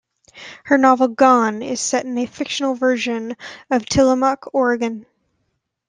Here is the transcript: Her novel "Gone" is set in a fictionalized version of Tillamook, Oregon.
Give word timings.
Her 0.63 0.79
novel 0.79 1.09
"Gone" 1.09 1.61
is 1.61 1.79
set 1.79 2.05
in 2.05 2.17
a 2.17 2.25
fictionalized 2.25 2.79
version 2.79 3.37
of 3.69 3.85
Tillamook, 3.85 4.47
Oregon. 4.51 5.05